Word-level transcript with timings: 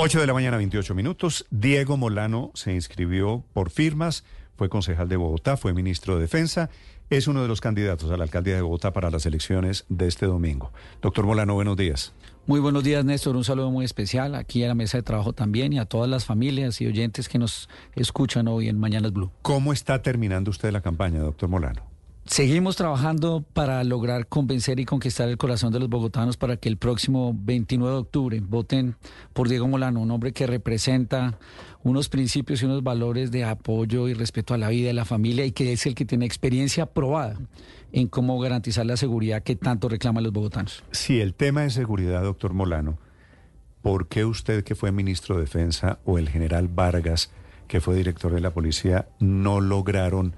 8 0.00 0.20
de 0.20 0.28
la 0.28 0.32
mañana, 0.32 0.56
28 0.58 0.94
minutos. 0.94 1.44
Diego 1.50 1.96
Molano 1.96 2.52
se 2.54 2.72
inscribió 2.72 3.42
por 3.52 3.68
firmas, 3.68 4.22
fue 4.54 4.68
concejal 4.68 5.08
de 5.08 5.16
Bogotá, 5.16 5.56
fue 5.56 5.74
ministro 5.74 6.14
de 6.14 6.20
Defensa, 6.20 6.70
es 7.10 7.26
uno 7.26 7.42
de 7.42 7.48
los 7.48 7.60
candidatos 7.60 8.08
a 8.12 8.16
la 8.16 8.22
alcaldía 8.22 8.54
de 8.54 8.62
Bogotá 8.62 8.92
para 8.92 9.10
las 9.10 9.26
elecciones 9.26 9.86
de 9.88 10.06
este 10.06 10.26
domingo. 10.26 10.72
Doctor 11.02 11.26
Molano, 11.26 11.54
buenos 11.54 11.76
días. 11.76 12.12
Muy 12.46 12.60
buenos 12.60 12.84
días, 12.84 13.04
Néstor. 13.04 13.34
Un 13.34 13.42
saludo 13.42 13.72
muy 13.72 13.84
especial 13.84 14.36
aquí 14.36 14.62
a 14.62 14.68
la 14.68 14.76
mesa 14.76 14.98
de 14.98 15.02
trabajo 15.02 15.32
también 15.32 15.72
y 15.72 15.80
a 15.80 15.84
todas 15.84 16.08
las 16.08 16.24
familias 16.24 16.80
y 16.80 16.86
oyentes 16.86 17.28
que 17.28 17.40
nos 17.40 17.68
escuchan 17.96 18.46
hoy 18.46 18.68
en 18.68 18.78
Mañanas 18.78 19.12
Blue. 19.12 19.32
¿Cómo 19.42 19.72
está 19.72 20.00
terminando 20.00 20.52
usted 20.52 20.70
la 20.70 20.80
campaña, 20.80 21.18
doctor 21.18 21.48
Molano? 21.48 21.87
Seguimos 22.28 22.76
trabajando 22.76 23.42
para 23.54 23.82
lograr 23.84 24.26
convencer 24.26 24.78
y 24.78 24.84
conquistar 24.84 25.30
el 25.30 25.38
corazón 25.38 25.72
de 25.72 25.80
los 25.80 25.88
bogotanos 25.88 26.36
para 26.36 26.58
que 26.58 26.68
el 26.68 26.76
próximo 26.76 27.34
29 27.34 27.90
de 27.90 28.00
octubre 28.00 28.40
voten 28.40 28.96
por 29.32 29.48
Diego 29.48 29.66
Molano, 29.66 30.00
un 30.00 30.10
hombre 30.10 30.32
que 30.32 30.46
representa 30.46 31.38
unos 31.82 32.10
principios 32.10 32.62
y 32.62 32.66
unos 32.66 32.82
valores 32.82 33.30
de 33.30 33.44
apoyo 33.44 34.08
y 34.08 34.14
respeto 34.14 34.52
a 34.52 34.58
la 34.58 34.68
vida, 34.68 34.90
y 34.90 34.92
la 34.92 35.06
familia 35.06 35.46
y 35.46 35.52
que 35.52 35.72
es 35.72 35.86
el 35.86 35.94
que 35.94 36.04
tiene 36.04 36.26
experiencia 36.26 36.84
probada 36.84 37.38
en 37.92 38.08
cómo 38.08 38.38
garantizar 38.38 38.84
la 38.84 38.98
seguridad 38.98 39.42
que 39.42 39.56
tanto 39.56 39.88
reclaman 39.88 40.22
los 40.22 40.32
bogotanos. 40.32 40.84
Si 40.92 41.22
el 41.22 41.32
tema 41.32 41.62
de 41.62 41.70
seguridad, 41.70 42.22
doctor 42.22 42.52
Molano, 42.52 42.98
¿por 43.80 44.06
qué 44.06 44.26
usted 44.26 44.64
que 44.64 44.74
fue 44.74 44.92
ministro 44.92 45.36
de 45.36 45.42
Defensa 45.42 45.98
o 46.04 46.18
el 46.18 46.28
general 46.28 46.68
Vargas, 46.68 47.30
que 47.68 47.80
fue 47.80 47.96
director 47.96 48.34
de 48.34 48.42
la 48.42 48.50
policía, 48.50 49.08
no 49.18 49.62
lograron 49.62 50.34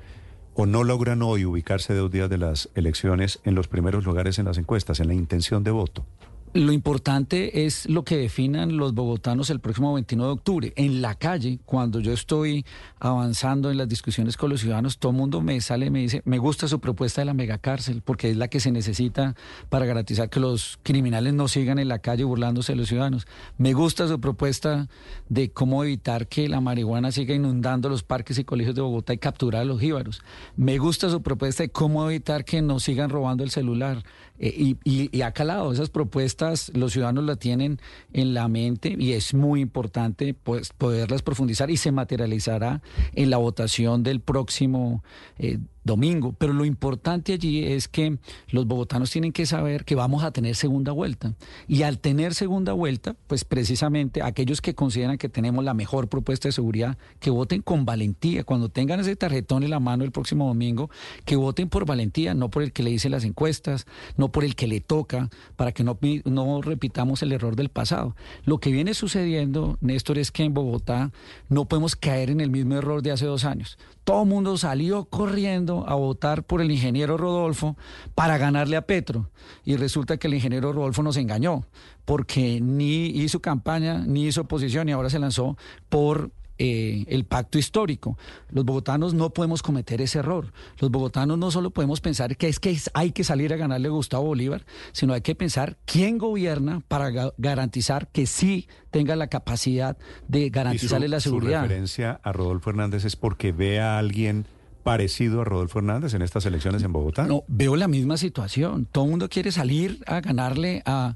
o 0.54 0.66
no 0.66 0.84
logran 0.84 1.22
hoy 1.22 1.44
ubicarse 1.44 1.94
dos 1.94 2.10
días 2.10 2.28
de 2.28 2.38
las 2.38 2.68
elecciones 2.74 3.40
en 3.44 3.54
los 3.54 3.68
primeros 3.68 4.04
lugares 4.04 4.38
en 4.38 4.46
las 4.46 4.58
encuestas, 4.58 5.00
en 5.00 5.08
la 5.08 5.14
intención 5.14 5.64
de 5.64 5.70
voto? 5.70 6.04
Lo 6.52 6.72
importante 6.72 7.64
es 7.64 7.88
lo 7.88 8.02
que 8.02 8.16
definan 8.16 8.76
los 8.76 8.92
bogotanos 8.92 9.50
el 9.50 9.60
próximo 9.60 9.94
29 9.94 10.26
de 10.26 10.32
octubre. 10.32 10.72
En 10.74 11.00
la 11.00 11.14
calle, 11.14 11.60
cuando 11.64 12.00
yo 12.00 12.12
estoy 12.12 12.66
avanzando 12.98 13.70
en 13.70 13.78
las 13.78 13.88
discusiones 13.88 14.36
con 14.36 14.50
los 14.50 14.60
ciudadanos, 14.60 14.98
todo 14.98 15.12
el 15.12 15.18
mundo 15.18 15.42
me 15.42 15.60
sale 15.60 15.86
y 15.86 15.90
me 15.90 16.00
dice, 16.00 16.22
me 16.24 16.38
gusta 16.38 16.66
su 16.66 16.80
propuesta 16.80 17.20
de 17.20 17.26
la 17.26 17.34
megacárcel, 17.34 18.02
porque 18.02 18.30
es 18.30 18.36
la 18.36 18.48
que 18.48 18.58
se 18.58 18.72
necesita 18.72 19.36
para 19.68 19.86
garantizar 19.86 20.28
que 20.28 20.40
los 20.40 20.80
criminales 20.82 21.34
no 21.34 21.46
sigan 21.46 21.78
en 21.78 21.86
la 21.86 22.00
calle 22.00 22.24
burlándose 22.24 22.72
de 22.72 22.78
los 22.78 22.88
ciudadanos. 22.88 23.28
Me 23.56 23.72
gusta 23.72 24.08
su 24.08 24.20
propuesta 24.20 24.88
de 25.28 25.52
cómo 25.52 25.84
evitar 25.84 26.26
que 26.26 26.48
la 26.48 26.60
marihuana 26.60 27.12
siga 27.12 27.32
inundando 27.32 27.88
los 27.88 28.02
parques 28.02 28.38
y 28.38 28.44
colegios 28.44 28.74
de 28.74 28.82
Bogotá 28.82 29.14
y 29.14 29.18
capturar 29.18 29.62
a 29.62 29.66
los 29.66 29.78
jíbaros. 29.78 30.20
Me 30.56 30.78
gusta 30.78 31.10
su 31.10 31.22
propuesta 31.22 31.62
de 31.62 31.68
cómo 31.68 32.10
evitar 32.10 32.44
que 32.44 32.60
nos 32.60 32.82
sigan 32.82 33.08
robando 33.08 33.44
el 33.44 33.50
celular. 33.50 34.02
Eh, 34.42 34.54
y, 34.56 34.78
y, 34.84 35.16
y 35.16 35.22
ha 35.22 35.32
calado 35.32 35.70
esas 35.70 35.90
propuestas 35.90 36.39
los 36.74 36.92
ciudadanos 36.92 37.24
la 37.24 37.36
tienen 37.36 37.80
en 38.12 38.34
la 38.34 38.48
mente 38.48 38.96
y 38.98 39.12
es 39.12 39.34
muy 39.34 39.60
importante 39.60 40.34
pues, 40.34 40.72
poderlas 40.72 41.22
profundizar 41.22 41.70
y 41.70 41.76
se 41.76 41.92
materializará 41.92 42.82
en 43.14 43.30
la 43.30 43.36
votación 43.36 44.02
del 44.02 44.20
próximo 44.20 45.04
eh, 45.38 45.58
domingo. 45.84 46.34
Pero 46.38 46.52
lo 46.52 46.64
importante 46.64 47.32
allí 47.32 47.64
es 47.64 47.88
que 47.88 48.18
los 48.48 48.66
bogotanos 48.66 49.10
tienen 49.10 49.32
que 49.32 49.46
saber 49.46 49.84
que 49.84 49.94
vamos 49.94 50.24
a 50.24 50.30
tener 50.30 50.54
segunda 50.56 50.92
vuelta. 50.92 51.34
Y 51.66 51.82
al 51.82 51.98
tener 51.98 52.34
segunda 52.34 52.72
vuelta, 52.72 53.16
pues 53.26 53.44
precisamente 53.44 54.22
aquellos 54.22 54.60
que 54.60 54.74
consideran 54.74 55.18
que 55.18 55.28
tenemos 55.28 55.64
la 55.64 55.74
mejor 55.74 56.08
propuesta 56.08 56.48
de 56.48 56.52
seguridad, 56.52 56.98
que 57.18 57.30
voten 57.30 57.62
con 57.62 57.84
valentía. 57.84 58.44
Cuando 58.44 58.68
tengan 58.68 59.00
ese 59.00 59.16
tarjetón 59.16 59.62
en 59.62 59.70
la 59.70 59.80
mano 59.80 60.04
el 60.04 60.12
próximo 60.12 60.46
domingo, 60.46 60.90
que 61.24 61.36
voten 61.36 61.68
por 61.68 61.86
valentía, 61.86 62.34
no 62.34 62.50
por 62.50 62.62
el 62.62 62.72
que 62.72 62.82
le 62.82 62.90
dicen 62.90 63.12
las 63.12 63.24
encuestas, 63.24 63.86
no 64.16 64.30
por 64.30 64.44
el 64.44 64.54
que 64.54 64.66
le 64.66 64.80
toca, 64.80 65.30
para 65.56 65.72
que 65.72 65.84
no, 65.84 65.98
no 66.24 66.62
repitamos 66.62 67.22
el 67.22 67.32
error 67.32 67.56
del 67.56 67.68
pasado. 67.68 68.16
Lo 68.44 68.58
que 68.58 68.72
viene 68.72 68.94
sucediendo, 68.94 69.78
Néstor, 69.80 70.18
es 70.18 70.30
que 70.30 70.44
en 70.44 70.54
Bogotá 70.54 71.12
no 71.48 71.66
podemos 71.66 71.96
caer 71.96 72.30
en 72.30 72.40
el 72.40 72.50
mismo 72.50 72.74
error 72.74 73.02
de 73.02 73.12
hace 73.12 73.26
dos 73.26 73.44
años. 73.44 73.78
Todo 74.04 74.22
el 74.22 74.28
mundo 74.28 74.56
salió 74.56 75.04
corriendo 75.04 75.69
a 75.70 75.94
votar 75.94 76.44
por 76.44 76.60
el 76.60 76.70
ingeniero 76.70 77.16
Rodolfo 77.16 77.76
para 78.14 78.38
ganarle 78.38 78.76
a 78.76 78.86
Petro. 78.86 79.30
Y 79.64 79.76
resulta 79.76 80.16
que 80.16 80.26
el 80.26 80.34
ingeniero 80.34 80.72
Rodolfo 80.72 81.02
nos 81.02 81.16
engañó, 81.16 81.64
porque 82.04 82.60
ni 82.60 83.06
hizo 83.06 83.40
campaña, 83.40 83.98
ni 83.98 84.26
hizo 84.26 84.42
oposición, 84.42 84.88
y 84.88 84.92
ahora 84.92 85.10
se 85.10 85.18
lanzó 85.18 85.56
por 85.88 86.30
eh, 86.62 87.06
el 87.08 87.24
pacto 87.24 87.56
histórico. 87.56 88.18
Los 88.50 88.66
bogotanos 88.66 89.14
no 89.14 89.30
podemos 89.30 89.62
cometer 89.62 90.02
ese 90.02 90.18
error. 90.18 90.52
Los 90.78 90.90
bogotanos 90.90 91.38
no 91.38 91.50
solo 91.50 91.70
podemos 91.70 92.02
pensar 92.02 92.36
que 92.36 92.48
es 92.48 92.60
que 92.60 92.76
hay 92.92 93.12
que 93.12 93.24
salir 93.24 93.54
a 93.54 93.56
ganarle 93.56 93.88
a 93.88 93.92
Gustavo 93.92 94.26
Bolívar, 94.26 94.66
sino 94.92 95.14
hay 95.14 95.22
que 95.22 95.34
pensar 95.34 95.78
quién 95.86 96.18
gobierna 96.18 96.82
para 96.86 97.32
garantizar 97.38 98.08
que 98.08 98.26
sí 98.26 98.68
tenga 98.90 99.16
la 99.16 99.28
capacidad 99.28 99.96
de 100.28 100.50
garantizarle 100.50 101.08
la 101.08 101.20
seguridad. 101.20 101.62
Su 101.62 101.68
referencia 101.68 102.20
a 102.22 102.30
Rodolfo 102.30 102.68
Hernández 102.68 103.06
es 103.06 103.16
porque 103.16 103.52
ve 103.52 103.80
a 103.80 103.96
alguien 103.96 104.44
parecido 104.82 105.40
a 105.40 105.44
Rodolfo 105.44 105.78
Hernández 105.78 106.14
en 106.14 106.22
estas 106.22 106.46
elecciones 106.46 106.82
en 106.82 106.92
Bogotá? 106.92 107.26
No, 107.26 107.44
veo 107.48 107.76
la 107.76 107.88
misma 107.88 108.16
situación. 108.16 108.86
Todo 108.90 109.04
el 109.04 109.10
mundo 109.10 109.28
quiere 109.28 109.52
salir 109.52 110.02
a 110.06 110.20
ganarle 110.20 110.82
a 110.86 111.14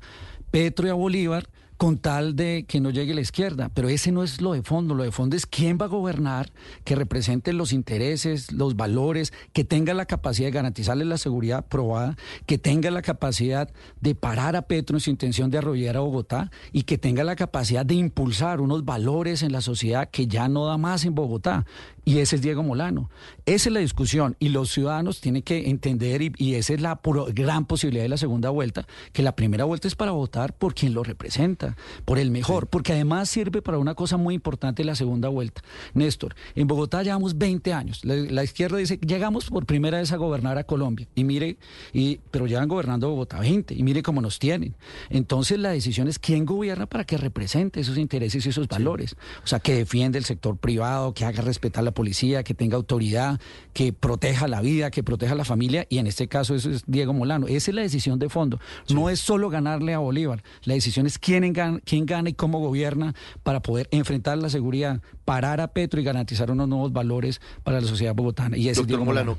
Petro 0.51 0.87
y 0.87 0.91
a 0.91 0.95
Bolívar 0.95 1.49
con 1.77 1.99
tal 1.99 2.37
de 2.37 2.65
que 2.67 2.81
no 2.81 2.91
llegue 2.91 3.15
la 3.15 3.21
izquierda. 3.21 3.71
Pero 3.75 3.89
ese 3.89 4.13
no 4.13 4.23
es 4.23 4.41
lo 4.41 4.53
de 4.53 4.63
fondo. 4.63 4.95
Lo 4.95 5.03
de 5.03 5.13
fondo 5.13 5.37
es 5.37 5.47
quién 5.47 5.79
va 5.81 5.87
a 5.87 5.89
gobernar, 5.89 6.53
que 6.85 6.95
represente 6.95 7.53
los 7.53 7.73
intereses, 7.73 8.53
los 8.53 8.77
valores, 8.77 9.33
que 9.53 9.65
tenga 9.65 9.95
la 9.95 10.07
capacidad 10.07 10.49
de 10.49 10.53
garantizarle 10.53 11.05
la 11.05 11.19
seguridad 11.19 11.67
probada, 11.67 12.17
que 12.47 12.59
tenga 12.59 12.91
la 12.91 13.03
capacidad 13.03 13.71
de 14.01 14.15
parar 14.15 14.57
a 14.57 14.63
Petro 14.63 14.97
en 14.97 15.01
su 15.01 15.11
intención 15.11 15.51
de 15.51 15.59
arrollar 15.59 15.97
a 15.97 16.01
Bogotá 16.01 16.51
y 16.73 16.83
que 16.83 16.99
tenga 16.99 17.25
la 17.25 17.37
capacidad 17.37 17.85
de 17.85 17.95
impulsar 17.95 18.61
unos 18.61 18.85
valores 18.85 19.43
en 19.43 19.53
la 19.53 19.61
sociedad 19.61 20.09
que 20.11 20.27
ya 20.27 20.49
no 20.49 20.67
da 20.67 20.79
más 20.79 21.05
en 21.05 21.15
Bogotá. 21.15 21.67
Y 22.05 22.19
ese 22.19 22.37
es 22.37 22.43
Diego 22.43 22.63
Molano. 22.63 23.11
Esa 23.47 23.69
es 23.69 23.73
la 23.73 23.81
discusión. 23.81 24.37
Y 24.39 24.51
los 24.51 24.71
ciudadanos 24.71 25.21
tienen 25.21 25.43
que 25.43 25.71
entender, 25.71 26.23
y, 26.23 26.55
esa 26.55 26.75
es 26.75 26.81
la 26.81 27.01
gran 27.33 27.65
posibilidad 27.65 28.05
de 28.05 28.09
la 28.09 28.17
segunda 28.17 28.51
vuelta, 28.51 28.87
que 29.13 29.23
la 29.23 29.35
primera 29.35 29.65
vuelta 29.65 29.89
es 29.89 29.95
para 29.95 30.13
votar 30.13 30.55
por 30.55 30.75
quien 30.75 30.95
lo 30.95 31.03
representa, 31.03 31.77
por 32.05 32.19
el 32.19 32.31
mejor, 32.31 32.67
porque 32.67 32.93
además 32.93 33.31
sirve 33.31 33.63
para 33.63 33.79
una 33.79 33.95
cosa 33.95 34.17
muy 34.17 34.35
importante 34.35 34.85
la 34.85 34.95
segunda 34.95 35.29
vuelta. 35.29 35.63
Néstor, 35.95 36.35
en 36.55 36.67
Bogotá 36.67 37.03
llevamos 37.03 37.39
20 37.39 37.73
años. 37.73 38.05
La, 38.05 38.45
izquierda 38.45 38.77
dice, 38.77 38.99
llegamos 38.99 39.47
por 39.47 39.65
primera 39.65 39.99
vez 39.99 40.13
a 40.13 40.17
gobernar 40.17 40.59
a 40.59 40.65
Colombia. 40.65 41.09
Y 41.15 41.25
mire, 41.25 41.57
y, 41.93 42.21
pero 42.31 42.47
llevan 42.47 42.69
gobernando 42.69 43.09
Bogotá 43.09 43.41
20, 43.41 43.75
y 43.75 43.83
mire 43.83 44.03
cómo 44.03 44.21
nos 44.21 44.39
tienen. 44.39 44.75
Entonces 45.09 45.59
la 45.59 45.71
decisión 45.71 46.09
es 46.09 46.19
quién 46.19 46.45
gobierna 46.45 46.87
para 46.87 47.05
que 47.05 47.17
represente 47.17 47.81
esos 47.81 47.97
intereses 47.97 48.45
y 48.45 48.49
esos 48.51 48.69
valores. 48.69 49.17
O 49.43 49.47
sea, 49.47 49.61
que 49.61 49.75
defiende 49.75 50.19
el 50.19 50.25
sector 50.25 50.57
privado, 50.59 51.15
que 51.15 51.25
haga 51.25 51.41
respetar 51.41 51.83
la 51.83 51.94
policía, 51.95 52.43
que 52.43 52.55
tenga 52.55 52.77
autoridad, 52.77 53.41
que 53.73 53.93
proteja 53.93 54.49
la 54.49 54.61
vida, 54.61 54.91
que 54.91 55.03
proteja 55.03 55.35
la 55.35 55.45
familia, 55.45 55.87
y 55.89 55.99
en 55.99 56.07
este 56.07 56.29
caso 56.29 56.55
eso 56.55 56.71
es 56.71 56.83
Diego 56.87 57.13
Molano. 57.13 57.47
Esa 57.47 57.71
es 57.71 57.75
la 57.75 57.83
decisión 57.83 58.19
de 58.19 58.29
fondo. 58.29 58.59
No 58.91 59.09
es 59.11 59.21
solo 59.21 59.49
ganarle 59.51 59.95
a 59.95 59.99
Bolívar, 59.99 60.43
la 60.65 60.75
decisión 60.75 61.07
es 61.07 61.19
quién 61.19 61.53
gana, 61.53 61.81
quién 61.85 62.07
gana 62.07 62.29
y 62.29 62.35
cómo 62.35 62.59
gobierna 62.59 63.15
para 63.43 63.61
poder 63.61 63.89
enfrentar 63.91 64.39
la 64.39 64.49
seguridad, 64.51 65.01
parar 65.25 65.61
a 65.61 65.69
Petro 65.69 66.01
y 66.01 66.05
garantizar 66.05 66.51
unos 66.51 66.69
nuevos 66.69 66.93
valores 66.93 67.41
para 67.63 67.81
la 67.81 67.87
sociedad 67.87 68.15
bogotana. 68.15 68.57
Y 68.57 68.69
ese 68.69 68.81
Doctor 68.81 68.87
Diego 68.87 69.05
Molano, 69.05 69.39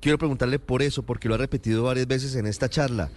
quiero 0.00 0.18
preguntarle 0.18 0.58
por 0.58 0.82
eso, 0.82 1.02
porque 1.02 1.28
lo 1.28 1.34
ha 1.34 1.38
repetido 1.38 1.82
varias 1.82 2.06
veces 2.06 2.34
en 2.36 2.46
esta 2.46 2.68
charla 2.68 3.10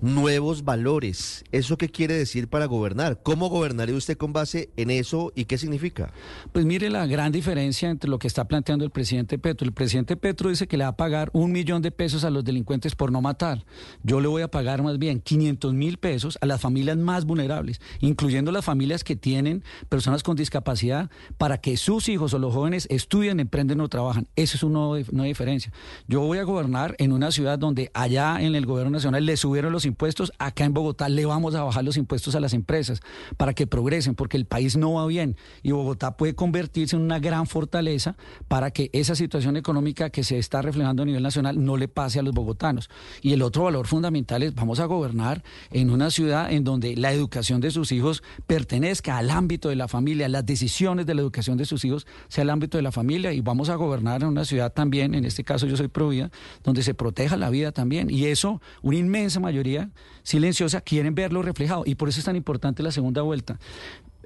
nuevos 0.00 0.64
valores. 0.64 1.44
¿Eso 1.52 1.76
qué 1.76 1.88
quiere 1.88 2.14
decir 2.14 2.48
para 2.48 2.66
gobernar? 2.66 3.20
¿Cómo 3.22 3.48
gobernaría 3.48 3.96
usted 3.96 4.16
con 4.16 4.32
base 4.32 4.70
en 4.76 4.90
eso 4.90 5.32
y 5.34 5.46
qué 5.46 5.58
significa? 5.58 6.12
Pues 6.52 6.64
mire 6.64 6.90
la 6.90 7.06
gran 7.06 7.32
diferencia 7.32 7.90
entre 7.90 8.10
lo 8.10 8.18
que 8.18 8.26
está 8.26 8.46
planteando 8.46 8.84
el 8.84 8.90
presidente 8.90 9.38
Petro. 9.38 9.66
El 9.66 9.72
presidente 9.72 10.16
Petro 10.16 10.50
dice 10.50 10.66
que 10.66 10.76
le 10.76 10.84
va 10.84 10.90
a 10.90 10.96
pagar 10.96 11.30
un 11.32 11.52
millón 11.52 11.82
de 11.82 11.90
pesos 11.90 12.24
a 12.24 12.30
los 12.30 12.44
delincuentes 12.44 12.94
por 12.94 13.12
no 13.12 13.20
matar. 13.22 13.64
Yo 14.02 14.20
le 14.20 14.28
voy 14.28 14.42
a 14.42 14.50
pagar 14.50 14.82
más 14.82 14.98
bien 14.98 15.20
500 15.20 15.74
mil 15.74 15.98
pesos 15.98 16.38
a 16.40 16.46
las 16.46 16.60
familias 16.60 16.96
más 16.96 17.24
vulnerables, 17.24 17.80
incluyendo 18.00 18.52
las 18.52 18.64
familias 18.64 19.04
que 19.04 19.16
tienen 19.16 19.64
personas 19.88 20.22
con 20.22 20.36
discapacidad, 20.36 21.10
para 21.38 21.58
que 21.58 21.76
sus 21.76 22.08
hijos 22.08 22.34
o 22.34 22.38
los 22.38 22.52
jóvenes 22.52 22.86
estudien, 22.90 23.40
emprenden 23.40 23.80
o 23.80 23.88
trabajan. 23.88 24.28
Eso 24.36 24.56
es 24.56 24.62
una, 24.62 25.04
una 25.12 25.24
diferencia. 25.24 25.72
Yo 26.06 26.20
voy 26.20 26.38
a 26.38 26.44
gobernar 26.44 26.94
en 26.98 27.12
una 27.12 27.30
ciudad 27.30 27.58
donde 27.58 27.90
allá 27.94 28.40
en 28.40 28.54
el 28.54 28.66
gobierno 28.66 28.90
nacional 28.90 29.24
le 29.24 29.36
subieron 29.36 29.72
los 29.72 29.85
impuestos, 29.86 30.32
acá 30.38 30.64
en 30.64 30.74
Bogotá 30.74 31.08
le 31.08 31.24
vamos 31.24 31.54
a 31.54 31.62
bajar 31.62 31.84
los 31.84 31.96
impuestos 31.96 32.34
a 32.34 32.40
las 32.40 32.52
empresas 32.52 33.00
para 33.36 33.54
que 33.54 33.66
progresen, 33.66 34.14
porque 34.14 34.36
el 34.36 34.44
país 34.44 34.76
no 34.76 34.94
va 34.94 35.06
bien 35.06 35.36
y 35.62 35.72
Bogotá 35.72 36.16
puede 36.16 36.34
convertirse 36.34 36.96
en 36.96 37.02
una 37.02 37.18
gran 37.18 37.46
fortaleza 37.46 38.16
para 38.48 38.70
que 38.70 38.90
esa 38.92 39.14
situación 39.14 39.56
económica 39.56 40.10
que 40.10 40.24
se 40.24 40.38
está 40.38 40.62
reflejando 40.62 41.02
a 41.02 41.06
nivel 41.06 41.22
nacional 41.22 41.64
no 41.64 41.76
le 41.76 41.88
pase 41.88 42.18
a 42.18 42.22
los 42.22 42.34
bogotanos. 42.34 42.90
Y 43.22 43.32
el 43.32 43.42
otro 43.42 43.64
valor 43.64 43.86
fundamental 43.86 44.42
es 44.42 44.54
vamos 44.54 44.80
a 44.80 44.86
gobernar 44.86 45.42
en 45.70 45.90
una 45.90 46.10
ciudad 46.10 46.52
en 46.52 46.64
donde 46.64 46.96
la 46.96 47.12
educación 47.12 47.60
de 47.60 47.70
sus 47.70 47.92
hijos 47.92 48.22
pertenezca 48.46 49.18
al 49.18 49.30
ámbito 49.30 49.68
de 49.68 49.76
la 49.76 49.88
familia, 49.88 50.28
las 50.28 50.44
decisiones 50.46 51.06
de 51.06 51.14
la 51.14 51.22
educación 51.22 51.56
de 51.56 51.64
sus 51.64 51.84
hijos 51.84 52.06
sea 52.28 52.42
el 52.42 52.50
ámbito 52.50 52.78
de 52.78 52.82
la 52.82 52.92
familia 52.92 53.32
y 53.32 53.40
vamos 53.40 53.68
a 53.68 53.76
gobernar 53.76 54.22
en 54.22 54.28
una 54.28 54.44
ciudad 54.44 54.72
también, 54.72 55.14
en 55.14 55.24
este 55.24 55.44
caso 55.44 55.66
yo 55.66 55.76
soy 55.76 55.88
Provida, 55.88 56.30
donde 56.64 56.82
se 56.82 56.94
proteja 56.94 57.36
la 57.36 57.50
vida 57.50 57.72
también. 57.72 58.10
Y 58.10 58.26
eso, 58.26 58.60
una 58.82 58.96
inmensa 58.96 59.40
mayoría 59.40 59.75
silenciosa 60.22 60.80
quieren 60.80 61.14
verlo 61.14 61.42
reflejado 61.42 61.84
y 61.86 61.94
por 61.94 62.08
eso 62.08 62.18
es 62.20 62.24
tan 62.24 62.36
importante 62.36 62.82
la 62.82 62.90
segunda 62.90 63.22
vuelta. 63.22 63.58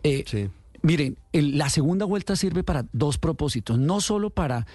Eh, 0.02 0.25
sí. 0.26 0.49
Miren, 0.82 1.19
la 1.32 1.69
segunda 1.71 2.05
vuelta 2.05 2.35
sirve 2.35 2.65
para 2.65 2.87
dos 2.93 3.19
propósitos, 3.19 3.79
no 3.79 4.00
solo 4.00 4.31
para 4.31 4.67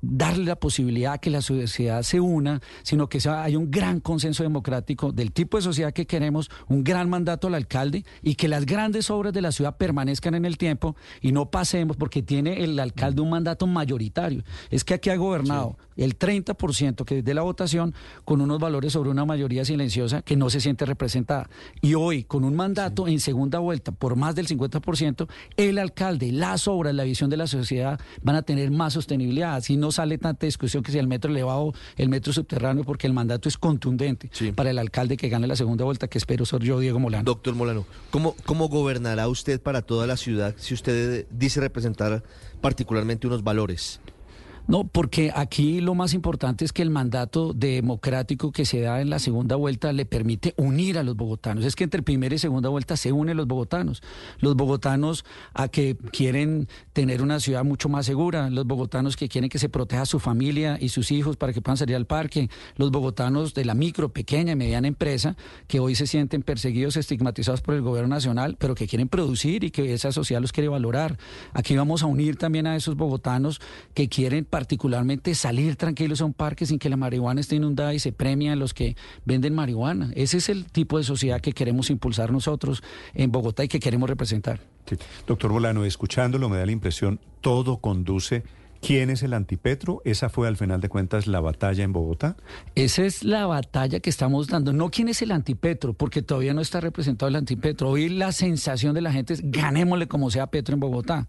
darle 0.00 0.44
la 0.44 0.56
posibilidad 0.56 1.14
a 1.14 1.18
que 1.18 1.30
la 1.30 1.42
sociedad 1.42 2.02
se 2.02 2.20
una, 2.20 2.60
sino 2.82 3.08
que 3.08 3.18
haya 3.28 3.58
un 3.58 3.70
gran 3.70 4.00
consenso 4.00 4.42
democrático 4.42 5.12
del 5.12 5.32
tipo 5.32 5.56
de 5.56 5.62
sociedad 5.62 5.92
que 5.92 6.06
queremos, 6.06 6.50
un 6.68 6.84
gran 6.84 7.10
mandato 7.10 7.48
al 7.48 7.54
alcalde 7.54 8.04
y 8.22 8.36
que 8.36 8.48
las 8.48 8.64
grandes 8.66 9.10
obras 9.10 9.32
de 9.32 9.42
la 9.42 9.50
ciudad 9.50 9.76
permanezcan 9.76 10.34
en 10.34 10.44
el 10.44 10.56
tiempo 10.56 10.94
y 11.20 11.32
no 11.32 11.50
pasemos 11.50 11.96
porque 11.96 12.22
tiene 12.22 12.62
el 12.62 12.78
alcalde 12.78 13.20
un 13.20 13.30
mandato 13.30 13.66
mayoritario. 13.66 14.44
Es 14.70 14.84
que 14.84 14.94
aquí 14.94 15.10
ha 15.10 15.16
gobernado 15.16 15.76
el 15.96 16.18
30% 16.18 17.04
que 17.04 17.22
de 17.22 17.34
la 17.34 17.42
votación 17.42 17.94
con 18.24 18.40
unos 18.40 18.58
valores 18.58 18.92
sobre 18.92 19.10
una 19.10 19.24
mayoría 19.24 19.64
silenciosa 19.64 20.22
que 20.22 20.36
no 20.36 20.50
se 20.50 20.60
siente 20.60 20.84
representada. 20.84 21.48
Y 21.80 21.94
hoy, 21.94 22.24
con 22.24 22.44
un 22.44 22.54
mandato 22.54 23.08
en 23.08 23.20
segunda 23.20 23.58
vuelta 23.58 23.92
por 23.92 24.16
más 24.16 24.34
del 24.34 24.46
50%, 24.46 25.28
el 25.56 25.78
alcalde, 25.78 26.03
las 26.12 26.68
obras, 26.68 26.94
la 26.94 27.04
visión 27.04 27.30
de 27.30 27.36
la 27.36 27.46
sociedad 27.46 28.00
van 28.22 28.36
a 28.36 28.42
tener 28.42 28.70
más 28.70 28.92
sostenibilidad. 28.92 29.54
Así 29.56 29.76
no 29.76 29.92
sale 29.92 30.18
tanta 30.18 30.46
discusión 30.46 30.82
que 30.82 30.92
si 30.92 30.98
el 30.98 31.06
metro 31.06 31.30
elevado, 31.30 31.74
el 31.96 32.08
metro 32.08 32.32
subterráneo, 32.32 32.84
porque 32.84 33.06
el 33.06 33.12
mandato 33.12 33.48
es 33.48 33.58
contundente 33.58 34.30
para 34.54 34.70
el 34.70 34.78
alcalde 34.78 35.16
que 35.16 35.28
gane 35.28 35.46
la 35.46 35.56
segunda 35.56 35.84
vuelta, 35.84 36.08
que 36.08 36.18
espero 36.18 36.44
ser 36.44 36.62
yo, 36.62 36.78
Diego 36.78 36.98
Molano. 36.98 37.24
Doctor 37.24 37.54
Molano, 37.54 37.86
¿cómo, 38.10 38.36
¿cómo 38.44 38.68
gobernará 38.68 39.28
usted 39.28 39.60
para 39.60 39.82
toda 39.82 40.06
la 40.06 40.16
ciudad 40.16 40.54
si 40.58 40.74
usted 40.74 41.26
dice 41.30 41.60
representar 41.60 42.22
particularmente 42.60 43.26
unos 43.26 43.42
valores? 43.42 44.00
No, 44.66 44.84
porque 44.84 45.30
aquí 45.34 45.82
lo 45.82 45.94
más 45.94 46.14
importante 46.14 46.64
es 46.64 46.72
que 46.72 46.80
el 46.80 46.88
mandato 46.88 47.52
democrático 47.52 48.50
que 48.50 48.64
se 48.64 48.80
da 48.80 49.02
en 49.02 49.10
la 49.10 49.18
segunda 49.18 49.56
vuelta 49.56 49.92
le 49.92 50.06
permite 50.06 50.54
unir 50.56 50.96
a 50.96 51.02
los 51.02 51.16
bogotanos. 51.16 51.66
Es 51.66 51.76
que 51.76 51.84
entre 51.84 52.02
primera 52.02 52.34
y 52.34 52.38
segunda 52.38 52.70
vuelta 52.70 52.96
se 52.96 53.12
unen 53.12 53.36
los 53.36 53.46
bogotanos. 53.46 54.02
Los 54.38 54.56
bogotanos 54.56 55.26
a 55.52 55.68
que 55.68 55.96
quieren 56.12 56.66
tener 56.94 57.20
una 57.20 57.40
ciudad 57.40 57.62
mucho 57.62 57.90
más 57.90 58.06
segura, 58.06 58.48
los 58.48 58.66
bogotanos 58.66 59.16
que 59.16 59.28
quieren 59.28 59.50
que 59.50 59.58
se 59.58 59.68
proteja 59.68 60.06
su 60.06 60.18
familia 60.18 60.78
y 60.80 60.88
sus 60.88 61.10
hijos 61.10 61.36
para 61.36 61.52
que 61.52 61.60
puedan 61.60 61.76
salir 61.76 61.96
al 61.96 62.06
parque, 62.06 62.48
los 62.76 62.90
bogotanos 62.90 63.52
de 63.52 63.66
la 63.66 63.74
micro, 63.74 64.14
pequeña 64.14 64.52
y 64.52 64.56
mediana 64.56 64.88
empresa 64.88 65.36
que 65.66 65.78
hoy 65.78 65.94
se 65.94 66.06
sienten 66.06 66.42
perseguidos, 66.42 66.96
estigmatizados 66.96 67.60
por 67.60 67.74
el 67.74 67.82
gobierno 67.82 68.14
nacional, 68.14 68.56
pero 68.58 68.74
que 68.74 68.86
quieren 68.86 69.08
producir 69.08 69.62
y 69.64 69.70
que 69.70 69.92
esa 69.92 70.10
sociedad 70.10 70.40
los 70.40 70.52
quiere 70.52 70.68
valorar. 70.68 71.18
Aquí 71.52 71.76
vamos 71.76 72.02
a 72.02 72.06
unir 72.06 72.36
también 72.36 72.66
a 72.66 72.76
esos 72.76 72.96
bogotanos 72.96 73.60
que 73.92 74.08
quieren 74.08 74.46
particularmente 74.54 75.34
salir 75.34 75.74
tranquilos 75.74 76.20
a 76.20 76.24
un 76.24 76.32
parque 76.32 76.64
sin 76.64 76.78
que 76.78 76.88
la 76.88 76.96
marihuana 76.96 77.40
esté 77.40 77.56
inundada 77.56 77.92
y 77.92 77.98
se 77.98 78.12
premia 78.12 78.52
a 78.52 78.54
los 78.54 78.72
que 78.72 78.96
venden 79.24 79.52
marihuana. 79.52 80.12
Ese 80.14 80.36
es 80.36 80.48
el 80.48 80.66
tipo 80.66 80.96
de 80.96 81.02
sociedad 81.02 81.40
que 81.40 81.52
queremos 81.52 81.90
impulsar 81.90 82.30
nosotros 82.30 82.80
en 83.14 83.32
Bogotá 83.32 83.64
y 83.64 83.68
que 83.68 83.80
queremos 83.80 84.08
representar. 84.08 84.60
Doctor 85.26 85.50
Bolano, 85.50 85.84
escuchándolo 85.84 86.48
me 86.48 86.56
da 86.56 86.66
la 86.66 86.70
impresión, 86.70 87.18
todo 87.40 87.78
conduce 87.78 88.44
¿Quién 88.80 89.08
es 89.08 89.22
el 89.22 89.32
antipetro? 89.32 90.02
¿Esa 90.04 90.28
fue 90.28 90.46
al 90.46 90.58
final 90.58 90.80
de 90.80 90.90
cuentas 90.90 91.26
la 91.26 91.40
batalla 91.40 91.82
en 91.82 91.94
Bogotá? 91.94 92.36
Esa 92.74 93.04
es 93.06 93.24
la 93.24 93.46
batalla 93.46 93.98
que 93.98 94.10
estamos 94.10 94.46
dando. 94.46 94.74
No 94.74 94.90
quién 94.90 95.08
es 95.08 95.22
el 95.22 95.32
antipetro, 95.32 95.94
porque 95.94 96.20
todavía 96.20 96.52
no 96.52 96.60
está 96.60 96.80
representado 96.80 97.28
el 97.28 97.36
antipetro. 97.36 97.88
Hoy 97.88 98.10
la 98.10 98.30
sensación 98.30 98.94
de 98.94 99.00
la 99.00 99.10
gente 99.10 99.32
es 99.32 99.40
ganémosle 99.42 100.06
como 100.06 100.30
sea 100.30 100.48
Petro 100.48 100.74
en 100.74 100.80
Bogotá. 100.80 101.28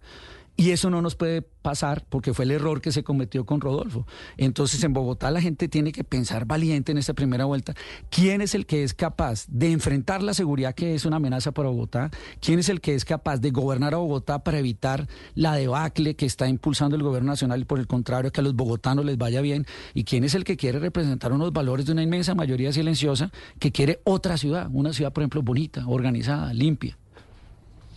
Y 0.57 0.72
eso 0.72 0.90
no 0.90 1.02
nos 1.02 1.16
puede 1.16 1.42
pasar 1.42 2.06
porque 2.07 2.34
fue 2.34 2.46
el 2.46 2.52
error 2.52 2.80
que 2.80 2.92
se 2.92 3.04
cometió 3.04 3.46
con 3.46 3.60
Rodolfo. 3.60 4.07
Entonces 4.38 4.84
en 4.84 4.94
Bogotá 4.94 5.31
la 5.31 5.42
gente 5.42 5.68
tiene 5.68 5.92
que 5.92 6.04
pensar 6.04 6.46
valiente 6.46 6.92
en 6.94 6.98
esta 6.98 7.13
primera 7.13 7.46
vuelta. 7.46 7.74
¿Quién 8.10 8.42
es 8.42 8.56
el 8.56 8.66
que 8.66 8.84
es 8.84 8.94
capaz 8.94 9.46
de 9.50 9.72
enfrentar 9.72 10.24
la 10.24 10.34
seguridad 10.34 10.74
que 10.74 10.96
es 10.96 11.06
una 11.06 11.18
amenaza 11.18 11.52
para 11.52 11.69
Bogotá? 11.69 12.10
¿Quién 12.40 12.60
es 12.60 12.69
el 12.69 12.80
que 12.80 12.96
es 12.96 13.04
capaz 13.04 13.40
de 13.40 13.52
gobernar 13.52 13.94
a 13.94 13.98
Bogotá 13.98 14.44
para 14.44 14.60
evitar 14.60 15.07
la 15.34 15.56
debacle 15.56 16.16
que 16.16 16.25
está 16.25 16.48
impulsando 16.48 16.96
el 16.96 17.04
gobierno 17.04 17.31
nacional 17.31 17.62
y 17.62 17.66
por 17.66 17.80
el 17.80 17.88
contrario 17.88 18.31
que 18.31 18.40
a 18.40 18.44
los 18.44 18.56
bogotanos 18.56 19.04
les 19.04 19.18
vaya 19.18 19.42
bien? 19.42 19.66
¿Y 19.94 20.06
quién 20.06 20.24
es 20.24 20.36
el 20.36 20.46
que 20.46 20.56
quiere 20.56 20.80
representar 20.80 21.34
unos 21.34 21.51
valores 21.51 21.86
de 21.86 21.92
una 21.92 22.04
inmensa 22.04 22.34
mayoría 22.34 22.72
silenciosa 22.72 23.31
que 23.60 23.72
quiere 23.72 24.00
otra 24.06 24.38
ciudad? 24.38 24.69
Una 24.72 24.94
ciudad, 24.94 25.12
por 25.12 25.24
ejemplo, 25.24 25.42
bonita, 25.42 25.86
organizada, 25.88 26.54
limpia. 26.54 26.98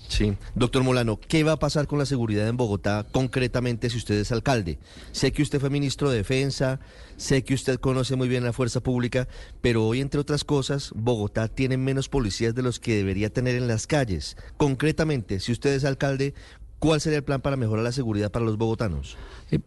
Sí, 0.08 0.34
doctor 0.55 0.82
Molano, 0.82 1.20
¿qué 1.20 1.44
va 1.44 1.52
a 1.52 1.58
pasar 1.58 1.87
con 1.87 1.99
la 1.99 2.06
seguridad 2.06 2.49
en 2.49 2.56
Bogotá 2.56 3.06
concretamente 3.12 3.90
si 3.90 3.99
usted 3.99 4.14
es 4.14 4.32
alcalde? 4.32 4.78
Sé 5.12 5.32
que 5.32 5.43
usted 5.43 5.60
fue 5.60 5.69
ministro 5.69 6.10
de 6.10 6.16
Defensa, 6.16 6.81
sé 7.16 7.44
que 7.44 7.52
usted 7.52 7.78
conoce 7.78 8.16
muy 8.16 8.26
bien 8.26 8.43
la 8.43 8.55
fuerza 8.55 8.81
pública, 8.81 9.28
pero 9.60 9.87
hoy, 9.87 10.00
entre 10.00 10.19
otras 10.19 10.44
cosas, 10.44 10.93
Bogotá 10.94 11.49
tiene 11.49 11.76
menos 11.76 12.08
policías 12.08 12.55
de 12.55 12.62
los 12.62 12.81
que 12.81 12.96
debería 12.96 13.31
tener 13.31 13.55
en 13.56 13.69
las 13.69 13.87
calles. 13.87 14.37
Concretamente, 14.56 15.40
si 15.40 15.52
usted 15.52 15.75
es 15.75 15.84
alcalde, 15.84 16.34
¿cuál 16.78 17.00
sería 17.00 17.19
el 17.19 17.25
plan 17.25 17.43
para 17.43 17.56
mejorar 17.56 17.84
la 17.84 17.93
seguridad 17.93 18.31
para 18.31 18.46
los 18.46 18.56
bogotanos? 18.56 19.19
Eh, 19.50 19.61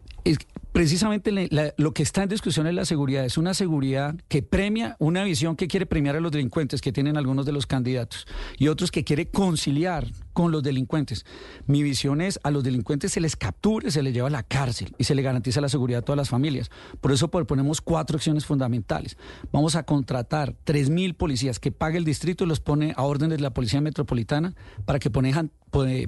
precisamente 0.72 1.32
lo 1.76 1.92
que 1.92 2.02
está 2.02 2.22
en 2.22 2.28
discusión 2.28 2.66
es 2.66 2.74
la 2.74 2.84
seguridad. 2.84 3.24
Es 3.24 3.36
una 3.38 3.54
seguridad 3.54 4.14
que 4.28 4.42
premia, 4.42 4.96
una 4.98 5.24
visión 5.24 5.56
que 5.56 5.68
quiere 5.68 5.86
premiar 5.86 6.16
a 6.16 6.20
los 6.20 6.32
delincuentes 6.32 6.80
que 6.80 6.92
tienen 6.92 7.16
algunos 7.16 7.46
de 7.46 7.52
los 7.52 7.66
candidatos 7.66 8.26
y 8.58 8.68
otros 8.68 8.90
que 8.90 9.04
quiere 9.04 9.26
conciliar 9.26 10.08
con 10.32 10.52
los 10.52 10.62
delincuentes. 10.62 11.24
Mi 11.66 11.82
visión 11.82 12.20
es 12.20 12.40
a 12.42 12.50
los 12.50 12.64
delincuentes 12.64 13.12
se 13.12 13.20
les 13.20 13.36
capture, 13.36 13.90
se 13.90 14.02
les 14.02 14.14
lleva 14.14 14.28
a 14.28 14.30
la 14.30 14.42
cárcel 14.42 14.94
y 14.98 15.04
se 15.04 15.14
les 15.14 15.24
garantiza 15.24 15.60
la 15.60 15.68
seguridad 15.68 16.00
a 16.00 16.04
todas 16.04 16.16
las 16.16 16.28
familias. 16.28 16.70
Por 17.00 17.12
eso 17.12 17.28
proponemos 17.28 17.80
cuatro 17.80 18.16
acciones 18.16 18.46
fundamentales. 18.46 19.16
Vamos 19.52 19.76
a 19.76 19.82
contratar 19.84 20.54
3.000 20.64 21.14
policías 21.14 21.58
que 21.58 21.72
pague 21.72 21.98
el 21.98 22.04
distrito 22.04 22.44
y 22.44 22.46
los 22.46 22.60
pone 22.60 22.94
a 22.96 23.02
órdenes 23.02 23.38
de 23.38 23.42
la 23.42 23.50
Policía 23.50 23.80
Metropolitana 23.80 24.54
para 24.84 24.98
que 24.98 25.10
protejan, 25.10 25.50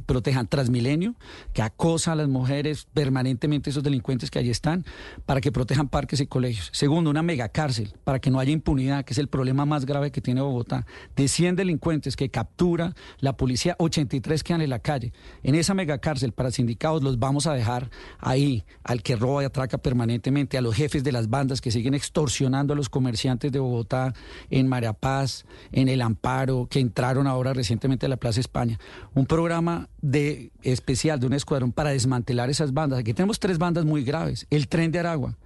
protejan 0.07 0.47
Transmilenio, 0.47 1.15
que 1.53 1.63
acosa 1.63 2.13
a 2.13 2.15
las 2.15 2.29
mujeres 2.29 2.87
permanentemente 2.93 3.71
esos 3.71 3.83
delincuentes 3.83 4.31
que 4.31 4.39
allí 4.39 4.51
están, 4.51 4.85
para 5.27 5.41
que 5.41 5.53
protejan 5.53 5.89
parques 5.89 6.21
y 6.21 6.27
colegios. 6.27 6.71
Segundo, 6.73 7.11
una 7.11 7.23
megacárcel 7.23 7.95
para 8.05 8.21
que 8.21 8.31
no 8.31 8.39
haya 8.41 8.53
impunidad, 8.53 9.05
que 9.05 9.13
es 9.13 9.19
el 9.19 9.29
problema 9.29 9.65
más 9.65 9.87
grave 9.87 10.11
que 10.11 10.21
tiene 10.21 10.41
Bogotá. 10.41 10.87
De 11.17 11.29
100 11.29 11.57
delincuentes 11.57 12.17
que 12.17 12.31
captura 12.31 12.95
la 13.19 13.37
policía, 13.37 13.77
80 13.79 14.14
23 14.15 14.45
quedan 14.45 14.63
en 14.63 14.71
la 14.71 14.79
calle. 14.79 15.13
En 15.43 15.55
esa 15.55 15.75
megacárcel 15.75 16.33
para 16.33 16.51
sindicados 16.51 17.03
los 17.03 17.19
vamos 17.19 17.47
a 17.47 17.55
dejar 17.55 17.91
ahí, 18.19 18.65
al 18.83 19.03
que 19.03 19.17
roba 19.17 19.43
y 19.43 19.47
atraca 19.47 19.79
permanentemente, 19.79 20.57
a 20.57 20.61
los 20.61 20.75
jefes 20.75 21.03
de 21.03 21.13
las 21.13 21.29
bandas 21.29 21.61
que 21.61 21.71
siguen 21.71 21.95
extorsionando 21.95 22.73
a 22.73 22.77
los 22.77 22.89
comerciantes 22.89 23.51
de 23.51 23.59
Bogotá, 23.59 24.15
en 24.51 24.69
María 24.69 24.93
Paz, 24.93 25.45
en 25.73 25.89
El 25.89 26.01
Amparo, 26.03 26.69
que 26.71 26.81
entraron 26.81 27.27
ahora 27.27 27.53
recientemente 27.53 28.07
a 28.07 28.09
la 28.09 28.17
Plaza 28.17 28.41
España. 28.41 28.79
Un 29.15 29.27
programa 29.27 29.89
de 30.01 30.53
especial 30.63 31.19
de 31.19 31.27
un 31.27 31.33
escuadrón 31.33 31.73
para 31.73 31.91
desmantelar 31.91 32.51
esas 32.51 32.73
bandas. 32.73 32.99
Aquí 32.99 33.15
tenemos 33.15 33.41
tres 33.41 33.59
bandas 33.59 33.85
muy 33.85 34.05
graves. 34.05 34.47
El 34.51 34.69
tren 34.69 34.93
de 34.93 35.01
Aragua 35.01 35.37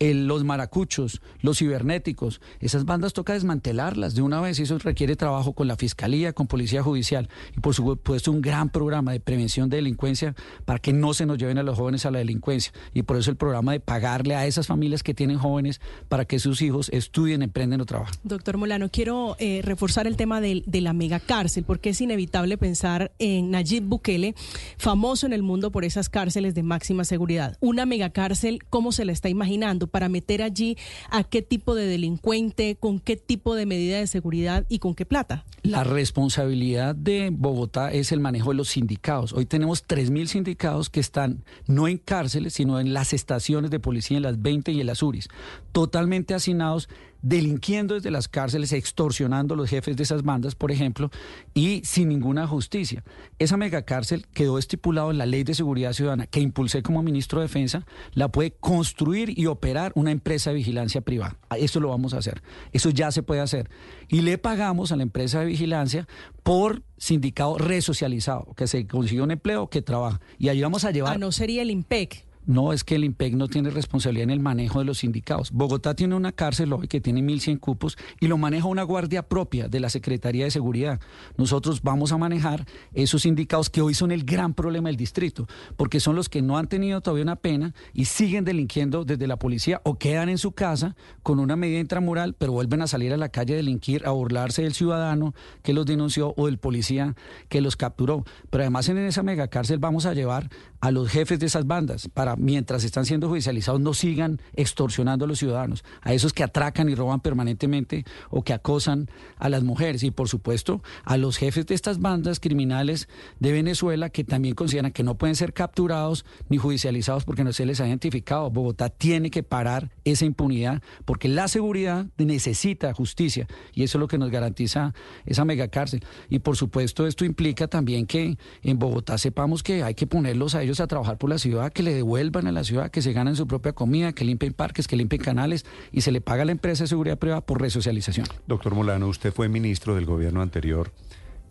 los 0.00 0.44
maracuchos, 0.44 1.20
los 1.40 1.58
cibernéticos, 1.58 2.40
esas 2.60 2.84
bandas 2.84 3.12
toca 3.12 3.32
desmantelarlas 3.32 4.14
de 4.14 4.22
una 4.22 4.40
vez 4.40 4.58
y 4.58 4.62
eso 4.62 4.78
requiere 4.78 5.16
trabajo 5.16 5.52
con 5.52 5.68
la 5.68 5.76
Fiscalía, 5.76 6.32
con 6.32 6.46
Policía 6.46 6.82
Judicial 6.82 7.28
y 7.56 7.60
por 7.60 7.74
supuesto 7.74 8.30
un 8.30 8.40
gran 8.40 8.68
programa 8.70 9.12
de 9.12 9.20
prevención 9.20 9.68
de 9.68 9.76
delincuencia 9.76 10.34
para 10.64 10.78
que 10.78 10.92
no 10.92 11.14
se 11.14 11.26
nos 11.26 11.38
lleven 11.38 11.58
a 11.58 11.62
los 11.62 11.78
jóvenes 11.78 12.06
a 12.06 12.10
la 12.10 12.18
delincuencia 12.18 12.72
y 12.92 13.02
por 13.02 13.16
eso 13.16 13.30
el 13.30 13.36
programa 13.36 13.72
de 13.72 13.80
pagarle 13.80 14.34
a 14.34 14.46
esas 14.46 14.66
familias 14.66 15.02
que 15.02 15.14
tienen 15.14 15.38
jóvenes 15.38 15.80
para 16.08 16.24
que 16.24 16.38
sus 16.38 16.62
hijos 16.62 16.88
estudien, 16.90 17.42
emprenden 17.42 17.80
o 17.80 17.86
trabajen. 17.86 18.14
Doctor 18.24 18.56
Molano, 18.56 18.88
quiero 18.90 19.36
eh, 19.38 19.60
reforzar 19.62 20.06
el 20.06 20.16
tema 20.16 20.40
de, 20.40 20.62
de 20.66 20.80
la 20.80 20.92
megacárcel 20.92 21.64
porque 21.64 21.90
es 21.90 22.00
inevitable 22.00 22.58
pensar 22.58 23.12
en 23.18 23.50
Nayib 23.50 23.84
Bukele, 23.84 24.34
famoso 24.76 25.26
en 25.26 25.32
el 25.32 25.42
mundo 25.42 25.70
por 25.70 25.84
esas 25.84 26.08
cárceles 26.08 26.54
de 26.54 26.62
máxima 26.62 27.04
seguridad. 27.04 27.56
Una 27.60 27.86
megacárcel, 27.86 28.64
¿cómo 28.70 28.92
se 28.92 29.04
la 29.04 29.12
está 29.12 29.28
imaginando? 29.28 29.83
Para 29.88 30.08
meter 30.08 30.42
allí 30.42 30.76
a 31.10 31.24
qué 31.24 31.42
tipo 31.42 31.74
de 31.74 31.86
delincuente, 31.86 32.76
con 32.78 33.00
qué 33.00 33.16
tipo 33.16 33.54
de 33.54 33.66
medida 33.66 33.98
de 33.98 34.06
seguridad 34.06 34.64
y 34.68 34.78
con 34.78 34.94
qué 34.94 35.06
plata? 35.06 35.44
La 35.62 35.84
responsabilidad 35.84 36.94
de 36.94 37.30
Bogotá 37.32 37.92
es 37.92 38.12
el 38.12 38.20
manejo 38.20 38.50
de 38.50 38.56
los 38.56 38.68
sindicados. 38.68 39.32
Hoy 39.32 39.46
tenemos 39.46 39.86
3.000 39.86 40.26
sindicados 40.26 40.90
que 40.90 41.00
están 41.00 41.44
no 41.66 41.88
en 41.88 41.98
cárceles, 41.98 42.54
sino 42.54 42.80
en 42.80 42.92
las 42.92 43.12
estaciones 43.12 43.70
de 43.70 43.80
policía, 43.80 44.16
en 44.16 44.22
las 44.22 44.40
20 44.40 44.72
y 44.72 44.80
en 44.80 44.86
las 44.86 45.02
URIs, 45.02 45.28
totalmente 45.72 46.34
asignados 46.34 46.88
delinquiendo 47.24 47.94
desde 47.94 48.10
las 48.10 48.28
cárceles, 48.28 48.72
extorsionando 48.72 49.54
a 49.54 49.56
los 49.56 49.70
jefes 49.70 49.96
de 49.96 50.02
esas 50.02 50.22
bandas, 50.22 50.54
por 50.54 50.70
ejemplo, 50.70 51.10
y 51.54 51.80
sin 51.82 52.10
ninguna 52.10 52.46
justicia. 52.46 53.02
Esa 53.38 53.56
megacárcel 53.56 54.26
quedó 54.34 54.58
estipulado 54.58 55.10
en 55.10 55.16
la 55.16 55.24
Ley 55.24 55.42
de 55.42 55.54
Seguridad 55.54 55.94
Ciudadana 55.94 56.26
que 56.26 56.40
impulsé 56.40 56.82
como 56.82 57.02
ministro 57.02 57.40
de 57.40 57.46
Defensa, 57.46 57.86
la 58.12 58.28
puede 58.28 58.50
construir 58.52 59.38
y 59.38 59.46
operar 59.46 59.92
una 59.94 60.10
empresa 60.10 60.50
de 60.50 60.56
vigilancia 60.56 61.00
privada. 61.00 61.38
Eso 61.56 61.80
lo 61.80 61.88
vamos 61.88 62.12
a 62.12 62.18
hacer. 62.18 62.42
Eso 62.72 62.90
ya 62.90 63.10
se 63.10 63.22
puede 63.22 63.40
hacer. 63.40 63.70
Y 64.08 64.20
le 64.20 64.36
pagamos 64.36 64.92
a 64.92 64.96
la 64.96 65.02
empresa 65.02 65.40
de 65.40 65.46
vigilancia 65.46 66.06
por 66.42 66.82
sindicado 66.98 67.56
resocializado, 67.56 68.52
que 68.54 68.66
se 68.66 68.86
consigue 68.86 69.22
un 69.22 69.30
empleo, 69.30 69.68
que 69.68 69.80
trabaja. 69.80 70.20
Y 70.38 70.48
ahí 70.48 70.60
vamos 70.60 70.84
a 70.84 70.90
llevar... 70.90 71.14
Ah, 71.14 71.18
no 71.18 71.32
sería 71.32 71.62
el 71.62 71.70
IMPEC 71.70 72.26
No, 72.46 72.72
es 72.72 72.84
que 72.84 72.96
el 72.96 73.04
IMPEC 73.04 73.34
no 73.34 73.48
tiene 73.48 73.70
responsabilidad 73.70 74.24
en 74.24 74.30
el 74.30 74.40
manejo 74.40 74.78
de 74.78 74.84
los 74.84 74.98
sindicados. 74.98 75.50
Bogotá 75.50 75.94
tiene 75.94 76.14
una 76.14 76.32
cárcel 76.32 76.72
hoy 76.72 76.88
que 76.88 77.00
tiene 77.00 77.22
1.100 77.22 77.58
cupos 77.58 77.96
y 78.20 78.26
lo 78.26 78.36
maneja 78.36 78.66
una 78.66 78.82
guardia 78.82 79.22
propia 79.22 79.68
de 79.68 79.80
la 79.80 79.88
Secretaría 79.88 80.44
de 80.44 80.50
Seguridad. 80.50 81.00
Nosotros 81.38 81.82
vamos 81.82 82.12
a 82.12 82.18
manejar 82.18 82.66
esos 82.92 83.22
sindicados 83.22 83.70
que 83.70 83.80
hoy 83.80 83.94
son 83.94 84.12
el 84.12 84.24
gran 84.24 84.52
problema 84.52 84.88
del 84.90 84.96
distrito, 84.96 85.46
porque 85.76 86.00
son 86.00 86.16
los 86.16 86.28
que 86.28 86.42
no 86.42 86.58
han 86.58 86.68
tenido 86.68 87.00
todavía 87.00 87.24
una 87.24 87.36
pena 87.36 87.74
y 87.92 88.04
siguen 88.04 88.44
delinquiendo 88.44 89.04
desde 89.04 89.26
la 89.26 89.38
policía 89.38 89.80
o 89.84 89.98
quedan 89.98 90.28
en 90.28 90.38
su 90.38 90.52
casa 90.52 90.96
con 91.22 91.38
una 91.38 91.56
medida 91.56 91.80
intramural, 91.80 92.34
pero 92.34 92.52
vuelven 92.52 92.82
a 92.82 92.86
salir 92.86 93.12
a 93.12 93.16
la 93.16 93.30
calle 93.30 93.54
a 93.54 93.56
delinquir, 93.56 94.06
a 94.06 94.10
burlarse 94.10 94.62
del 94.62 94.74
ciudadano 94.74 95.34
que 95.62 95.72
los 95.72 95.86
denunció 95.86 96.34
o 96.36 96.46
del 96.46 96.58
policía 96.58 97.14
que 97.48 97.60
los 97.62 97.76
capturó. 97.76 98.24
Pero 98.50 98.64
además 98.64 98.88
en 98.88 98.98
esa 98.98 99.22
megacárcel 99.22 99.78
vamos 99.78 100.04
a 100.06 100.14
llevar 100.14 100.50
a 100.84 100.90
los 100.90 101.08
jefes 101.08 101.38
de 101.38 101.46
esas 101.46 101.66
bandas 101.66 102.10
para 102.12 102.36
mientras 102.36 102.84
están 102.84 103.06
siendo 103.06 103.30
judicializados 103.30 103.80
no 103.80 103.94
sigan 103.94 104.42
extorsionando 104.52 105.24
a 105.24 105.28
los 105.28 105.38
ciudadanos, 105.38 105.82
a 106.02 106.12
esos 106.12 106.34
que 106.34 106.44
atracan 106.44 106.90
y 106.90 106.94
roban 106.94 107.20
permanentemente 107.20 108.04
o 108.28 108.42
que 108.42 108.52
acosan 108.52 109.08
a 109.38 109.48
las 109.48 109.64
mujeres 109.64 110.02
y 110.02 110.10
por 110.10 110.28
supuesto 110.28 110.82
a 111.04 111.16
los 111.16 111.38
jefes 111.38 111.64
de 111.64 111.74
estas 111.74 112.02
bandas 112.02 112.38
criminales 112.38 113.08
de 113.40 113.52
Venezuela 113.52 114.10
que 114.10 114.24
también 114.24 114.54
consideran 114.54 114.92
que 114.92 115.02
no 115.02 115.14
pueden 115.14 115.36
ser 115.36 115.54
capturados 115.54 116.26
ni 116.50 116.58
judicializados 116.58 117.24
porque 117.24 117.44
no 117.44 117.54
se 117.54 117.64
les 117.64 117.80
ha 117.80 117.88
identificado. 117.88 118.50
Bogotá 118.50 118.90
tiene 118.90 119.30
que 119.30 119.42
parar 119.42 119.90
esa 120.04 120.26
impunidad 120.26 120.82
porque 121.06 121.28
la 121.28 121.48
seguridad 121.48 122.08
necesita 122.18 122.92
justicia 122.92 123.46
y 123.72 123.84
eso 123.84 123.96
es 123.96 124.00
lo 124.00 124.08
que 124.08 124.18
nos 124.18 124.30
garantiza 124.30 124.92
esa 125.24 125.46
megacárcel. 125.46 126.04
Y 126.28 126.40
por 126.40 126.58
supuesto 126.58 127.06
esto 127.06 127.24
implica 127.24 127.68
también 127.68 128.04
que 128.04 128.36
en 128.62 128.78
Bogotá 128.78 129.16
sepamos 129.16 129.62
que 129.62 129.82
hay 129.82 129.94
que 129.94 130.06
ponerlos 130.06 130.54
a 130.54 130.62
ellos 130.62 130.73
a 130.80 130.86
trabajar 130.86 131.18
por 131.18 131.30
la 131.30 131.38
ciudad, 131.38 131.72
que 131.72 131.82
le 131.82 131.94
devuelvan 131.94 132.46
a 132.46 132.52
la 132.52 132.64
ciudad, 132.64 132.90
que 132.90 133.02
se 133.02 133.12
ganen 133.12 133.36
su 133.36 133.46
propia 133.46 133.72
comida, 133.72 134.12
que 134.12 134.24
limpien 134.24 134.52
parques, 134.52 134.88
que 134.88 134.96
limpien 134.96 135.22
canales 135.22 135.64
y 135.92 136.00
se 136.00 136.12
le 136.12 136.20
paga 136.20 136.42
a 136.42 136.44
la 136.44 136.52
empresa 136.52 136.84
de 136.84 136.88
seguridad 136.88 137.18
privada 137.18 137.40
por 137.40 137.60
resocialización. 137.60 138.26
Doctor 138.46 138.74
Molano, 138.74 139.08
usted 139.08 139.32
fue 139.32 139.48
ministro 139.48 139.94
del 139.94 140.06
gobierno 140.06 140.42
anterior. 140.42 140.92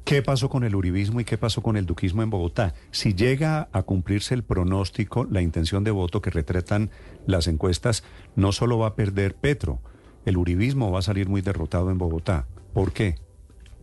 ¿Qué 0.04 0.22
pasó 0.22 0.50
con 0.50 0.66
el 0.66 0.76
uribismo 0.76 1.22
y 1.22 1.26
qué 1.26 1.38
pasó 1.38 1.62
con 1.62 1.78
el 1.78 1.86
duquismo 1.86 2.24
en 2.24 2.30
Bogotá? 2.30 2.74
Si 2.92 3.14
llega 3.14 3.70
a 3.72 3.84
cumplirse 3.84 4.34
el 4.34 4.44
pronóstico, 4.44 5.26
la 5.26 5.42
intención 5.42 5.86
de 5.86 5.92
voto 5.92 6.22
que 6.22 6.30
retratan 6.30 6.92
las 7.26 7.48
encuestas, 7.48 8.04
no 8.36 8.52
solo 8.52 8.78
va 8.78 8.88
a 8.88 8.96
perder 8.96 9.36
Petro, 9.36 9.80
el 10.26 10.38
uribismo 10.38 10.92
va 10.92 11.00
a 11.00 11.04
salir 11.04 11.30
muy 11.30 11.42
derrotado 11.42 11.90
en 11.90 11.98
Bogotá. 11.98 12.48
¿Por 12.74 12.92
qué? 12.92 13.16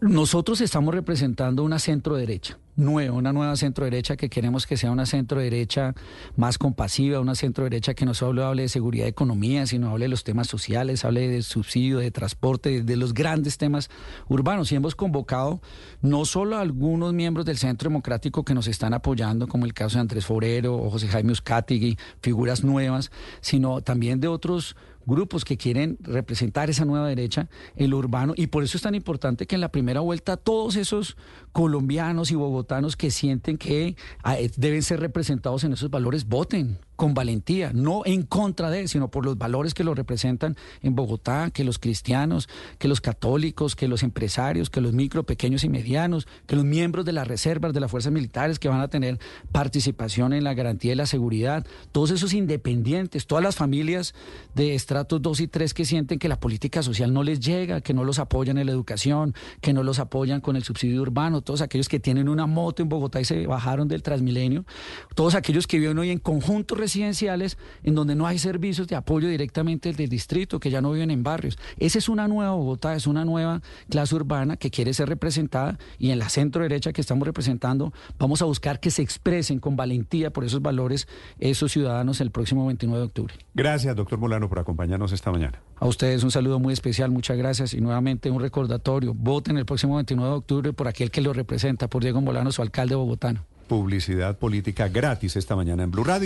Nosotros 0.03 0.61
estamos 0.61 0.95
representando 0.95 1.63
una 1.63 1.79
centro 1.79 2.17
derecha 2.17 2.59
nueva, 2.81 3.15
una 3.17 3.33
nueva 3.33 3.57
centro 3.57 3.85
derecha 3.85 4.17
que 4.17 4.29
queremos 4.29 4.67
que 4.67 4.77
sea 4.77 4.91
una 4.91 5.07
centro 5.07 5.41
derecha 5.41 5.95
más 6.37 6.59
compasiva, 6.59 7.21
una 7.21 7.35
centro 7.35 7.65
derecha 7.65 7.95
que 7.95 8.05
no 8.05 8.15
solo 8.15 8.45
hable 8.45 8.63
de 8.63 8.69
seguridad 8.69 9.07
y 9.07 9.09
economía, 9.09 9.67
sino 9.67 9.91
hable 9.91 10.07
de 10.07 10.09
los 10.09 10.25
temas 10.25 10.49
sociales, 10.49 11.05
hable 11.05 11.29
de 11.29 11.43
subsidio, 11.43 11.99
de 11.99 12.11
transporte, 12.11 12.83
de 12.83 12.97
los 12.97 13.15
grandes 13.15 13.59
temas 13.59 13.91
urbanos. 14.29 14.73
Y 14.73 14.77
hemos 14.77 14.95
convocado 14.95 15.61
no 16.03 16.25
solo 16.25 16.57
a 16.57 16.61
algunos 16.61 17.13
miembros 17.13 17.47
del 17.47 17.59
Centro 17.59 17.89
Democrático 17.89 18.45
que 18.45 18.55
nos 18.55 18.67
están 18.67 18.95
apoyando, 18.95 19.47
como 19.47 19.67
el 19.67 19.75
caso 19.75 19.99
de 19.99 20.01
Andrés 20.01 20.27
Forero 20.27 20.77
o 20.77 20.91
José 20.91 21.09
Jaime 21.09 21.33
Uzcategui, 21.33 21.99
figuras 22.21 22.65
nuevas, 22.65 23.11
sino 23.41 23.81
también 23.83 24.21
de 24.21 24.29
otros 24.29 24.77
grupos 25.07 25.45
que 25.45 25.57
quieren 25.57 25.99
representar 26.01 26.71
esa 26.71 26.85
nueva 26.85 27.09
derecha, 27.09 27.49
el 27.77 27.95
urbano, 27.95 28.35
y 28.37 28.49
por 28.49 28.63
eso 28.63 28.77
es 28.77 28.83
tan 28.83 28.95
importante 28.95 29.47
que 29.47 29.55
en 29.55 29.61
la 29.61 29.73
primera 29.73 30.01
vuelta 30.01 30.37
todos 30.37 30.77
esos 30.77 31.17
colombianos 31.53 32.31
y 32.31 32.37
bogotanos 32.37 32.70
que 32.97 33.11
sienten 33.11 33.59
que 33.59 33.97
ah, 34.23 34.39
eh, 34.39 34.51
deben 34.57 34.83
ser 34.83 35.01
representados 35.01 35.65
en 35.65 35.73
esos 35.73 35.91
valores 35.91 36.27
voten 36.27 36.79
con 37.01 37.15
valentía, 37.15 37.73
no 37.73 38.03
en 38.05 38.25
contra 38.25 38.69
de, 38.69 38.87
sino 38.87 39.11
por 39.11 39.25
los 39.25 39.39
valores 39.39 39.73
que 39.73 39.85
lo 39.85 39.95
representan 39.95 40.55
en 40.83 40.95
Bogotá, 40.95 41.51
que 41.51 41.65
los 41.65 41.79
cristianos, 41.79 42.47
que 42.77 42.89
los 42.89 43.01
católicos, 43.01 43.75
que 43.75 43.89
los 43.89 44.03
empresarios, 44.03 44.69
que 44.69 44.83
los 44.83 44.93
micro, 44.93 45.23
pequeños 45.23 45.65
y 45.65 45.71
medianos, 45.71 46.29
que 46.47 46.57
los 46.57 46.67
miembros 46.67 47.07
de 47.07 47.13
las 47.13 47.27
reservas, 47.27 47.73
de 47.73 47.81
las 47.81 47.91
fuerzas 47.91 48.13
militares 48.13 48.59
que 48.59 48.69
van 48.69 48.83
a 48.83 48.89
tener 48.89 49.19
participación 49.51 50.35
en 50.35 50.45
la 50.45 50.53
garantía 50.53 50.91
de 50.91 50.97
la 50.97 51.07
seguridad, 51.07 51.67
todos 51.91 52.11
esos 52.11 52.35
independientes, 52.35 53.27
todas 53.27 53.43
las 53.43 53.57
familias 53.57 54.15
de 54.55 54.75
estratos 54.75 55.23
2 55.23 55.41
y 55.41 55.49
3 55.49 55.73
que 55.73 55.87
sienten 55.87 56.19
que 56.19 56.29
la 56.29 56.39
política 56.39 56.83
social 56.83 57.15
no 57.15 57.23
les 57.23 57.41
llega, 57.41 57.81
que 57.81 57.95
no 57.95 58.05
los 58.05 58.19
apoyan 58.19 58.59
en 58.59 58.67
la 58.67 58.73
educación, 58.73 59.35
que 59.63 59.73
no 59.73 59.85
los 59.85 60.01
apoyan 60.01 60.43
con 60.43 60.55
el 60.55 60.65
subsidio 60.65 61.01
urbano, 61.01 61.41
todos 61.41 61.63
aquellos 61.63 61.89
que 61.89 61.99
tienen 61.99 62.29
una 62.29 62.45
moto 62.45 62.83
en 62.83 62.91
Bogotá 62.91 63.23
y 63.23 63.25
se 63.25 63.47
bajaron 63.47 63.89
del 63.89 64.03
Transmilenio, 64.03 64.67
todos 65.15 65.35
aquellos 65.35 65.67
que 65.67 65.79
viven 65.79 65.99
hoy 65.99 66.11
en 66.11 66.19
conjuntos 66.19 66.77
residenciales 66.91 67.57
en 67.85 67.95
donde 67.95 68.17
no 68.17 68.27
hay 68.27 68.39
servicios 68.39 68.89
de 68.89 68.97
apoyo 68.97 69.29
directamente 69.29 69.93
del 69.93 70.09
distrito, 70.09 70.59
que 70.59 70.71
ya 70.71 70.81
no 70.81 70.91
viven 70.91 71.13
en 71.13 71.23
barrios. 71.23 71.57
Esa 71.79 71.99
es 71.99 72.09
una 72.09 72.27
nueva 72.27 72.53
Bogotá, 72.53 72.97
es 72.97 73.07
una 73.07 73.25
nueva 73.25 73.63
clase 73.89 74.17
urbana 74.17 74.57
que 74.57 74.71
quiere 74.71 74.93
ser 74.93 75.09
representada 75.09 75.79
y 75.99 76.11
en 76.11 76.19
la 76.19 76.29
centro 76.29 76.63
derecha 76.63 76.93
que 76.93 77.01
estamos 77.01 77.27
representando 77.27 77.93
vamos 78.19 78.43
a 78.43 78.45
buscar 78.45 78.81
que 78.81 78.91
se 78.91 79.03
expresen 79.03 79.61
con 79.61 79.77
valentía 79.77 80.33
por 80.33 80.45
esos 80.45 80.61
valores 80.61 81.07
esos 81.39 81.71
ciudadanos 81.71 82.21
el 82.21 82.33
próximo 82.33 82.67
29 82.67 82.99
de 82.99 83.07
octubre. 83.07 83.35
Gracias, 83.55 83.95
doctor 83.95 84.19
Molano, 84.19 84.49
por 84.49 84.59
acompañarnos 84.59 85.13
esta 85.13 85.31
mañana. 85.31 85.63
A 85.77 85.87
ustedes 85.87 86.25
un 86.25 86.33
saludo 86.33 86.59
muy 86.59 86.73
especial, 86.73 87.11
muchas 87.11 87.37
gracias 87.37 87.73
y 87.73 87.81
nuevamente 87.81 88.31
un 88.31 88.41
recordatorio. 88.41 89.15
Voten 89.15 89.57
el 89.59 89.65
próximo 89.65 89.95
29 89.95 90.29
de 90.29 90.37
octubre 90.37 90.73
por 90.73 90.89
aquel 90.89 91.13
que 91.13 91.21
lo 91.21 91.33
representa, 91.33 91.89
por 91.89 92.03
Diego 92.03 92.21
Molano, 92.21 92.51
su 92.51 92.63
alcalde 92.63 92.97
bogotano. 92.97 93.45
Publicidad 93.71 94.37
política 94.37 94.89
gratis 94.89 95.37
esta 95.37 95.55
mañana 95.55 95.85
en 95.85 95.93
Blue 95.93 96.03
Radio. 96.03 96.19